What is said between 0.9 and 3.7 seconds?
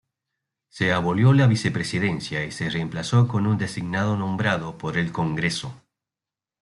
abolió la Vicepresidencia y se reemplazó con un